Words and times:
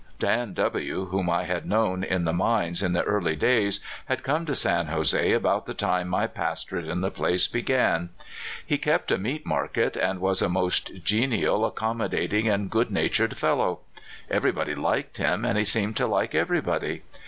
j)an 0.17 0.51
W, 0.55 1.05
whom 1.11 1.29
I 1.29 1.43
had 1.43 1.67
known 1.67 2.03
in 2.03 2.25
the 2.25 2.33
mines 2.33 2.81
in 2.81 2.93
the 2.93 3.03
early 3.03 3.35
days, 3.35 3.81
had 4.05 4.23
come 4.23 4.47
to 4.47 4.55
San 4.55 4.87
Jose 4.87 5.31
about 5.31 5.67
the 5.67 5.75
time 5.75 6.07
my 6.07 6.25
pastorate 6.25 6.87
in 6.87 7.01
the 7.01 7.11
place 7.11 7.45
began. 7.47 8.09
He 8.65 8.79
kept 8.79 9.11
a 9.11 9.19
meat 9.19 9.45
market, 9.45 9.95
and 9.95 10.19
was 10.19 10.41
a 10.41 10.49
most 10.49 11.03
genial, 11.03 11.71
accom 11.71 11.97
modating, 11.97 12.51
and 12.51 12.71
good 12.71 12.89
natured 12.89 13.37
fellow. 13.37 13.81
Everybody 14.27 14.73
liked 14.73 15.17
him, 15.19 15.45
and 15.45 15.55
he 15.55 15.63
seemed 15.63 15.95
to 15.97 16.07
like 16.07 16.33
everybody. 16.33 17.03